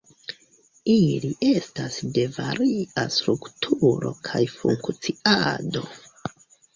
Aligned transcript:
Ili 0.91 1.27
estas 1.49 1.97
de 2.15 2.23
varia 2.37 3.03
strukturo 3.15 4.13
kaj 4.29 4.41
funkciado. 4.55 5.85